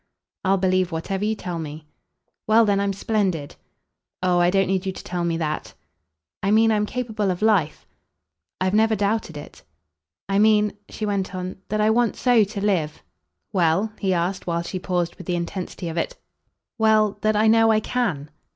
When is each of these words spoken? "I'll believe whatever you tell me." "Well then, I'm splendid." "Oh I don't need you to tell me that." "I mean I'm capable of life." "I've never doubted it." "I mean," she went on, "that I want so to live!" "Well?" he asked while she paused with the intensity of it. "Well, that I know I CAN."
"I'll 0.43 0.57
believe 0.57 0.91
whatever 0.91 1.23
you 1.23 1.35
tell 1.35 1.59
me." 1.59 1.85
"Well 2.47 2.65
then, 2.65 2.79
I'm 2.79 2.91
splendid." 2.91 3.55
"Oh 4.23 4.39
I 4.39 4.49
don't 4.49 4.65
need 4.65 4.83
you 4.83 4.91
to 4.91 5.03
tell 5.03 5.23
me 5.23 5.37
that." 5.37 5.75
"I 6.41 6.49
mean 6.49 6.71
I'm 6.71 6.87
capable 6.87 7.29
of 7.29 7.43
life." 7.43 7.85
"I've 8.59 8.73
never 8.73 8.95
doubted 8.95 9.37
it." 9.37 9.61
"I 10.27 10.39
mean," 10.39 10.73
she 10.89 11.05
went 11.05 11.35
on, 11.35 11.57
"that 11.69 11.81
I 11.81 11.91
want 11.91 12.15
so 12.15 12.43
to 12.43 12.65
live!" 12.65 13.03
"Well?" 13.53 13.93
he 13.99 14.11
asked 14.11 14.47
while 14.47 14.63
she 14.63 14.79
paused 14.79 15.17
with 15.17 15.27
the 15.27 15.35
intensity 15.35 15.87
of 15.87 15.97
it. 15.97 16.17
"Well, 16.79 17.19
that 17.21 17.35
I 17.35 17.45
know 17.45 17.69
I 17.71 17.79
CAN." 17.79 18.31